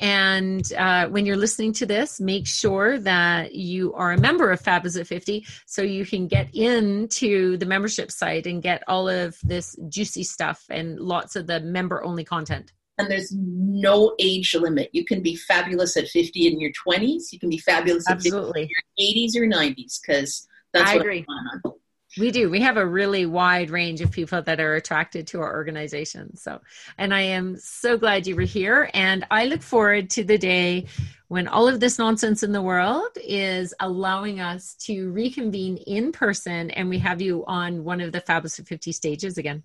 [0.00, 4.60] And uh, when you're listening to this make sure that you are a member of
[4.60, 9.38] fabulous at 50 so you can get into the membership site and get all of
[9.44, 14.90] this juicy stuff and lots of the member only content and there's no age limit.
[14.92, 17.32] You can be fabulous at 50 in your 20s.
[17.32, 18.62] You can be fabulous Absolutely.
[18.62, 21.26] at 50 in your 80s or 90s because that's I what agree.
[21.28, 21.72] I'm
[22.18, 22.50] we do.
[22.50, 26.36] We have a really wide range of people that are attracted to our organization.
[26.36, 26.60] So,
[26.98, 28.90] and I am so glad you were here.
[28.92, 30.86] And I look forward to the day
[31.28, 36.70] when all of this nonsense in the world is allowing us to reconvene in person
[36.72, 39.62] and we have you on one of the Fabulous 50 stages again.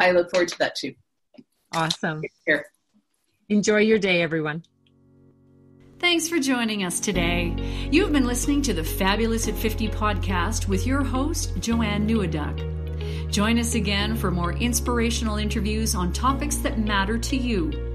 [0.00, 0.94] I look forward to that too.
[1.74, 2.22] Awesome.
[3.48, 4.62] Enjoy your day, everyone.
[5.98, 7.54] Thanks for joining us today.
[7.90, 13.30] You've been listening to the Fabulous at 50 podcast with your host, Joanne Neweduk.
[13.30, 17.94] Join us again for more inspirational interviews on topics that matter to you.